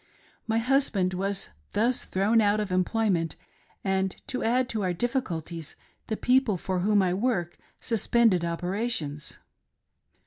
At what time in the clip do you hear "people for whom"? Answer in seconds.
6.17-7.03